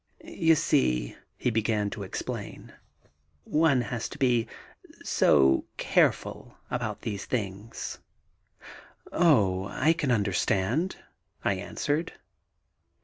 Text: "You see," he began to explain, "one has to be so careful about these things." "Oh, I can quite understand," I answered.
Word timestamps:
"You 0.25 0.55
see," 0.55 1.15
he 1.37 1.51
began 1.51 1.91
to 1.91 2.01
explain, 2.01 2.73
"one 3.43 3.81
has 3.81 4.09
to 4.09 4.17
be 4.17 4.47
so 5.03 5.65
careful 5.77 6.57
about 6.71 7.01
these 7.03 7.25
things." 7.25 7.99
"Oh, 9.11 9.67
I 9.67 9.93
can 9.93 10.09
quite 10.09 10.15
understand," 10.15 10.95
I 11.45 11.53
answered. 11.53 12.13